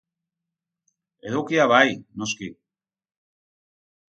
[1.31, 1.85] Edukia bai,
[2.23, 2.51] noski.